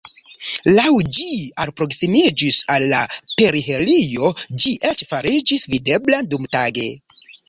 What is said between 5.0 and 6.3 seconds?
fariĝis videbla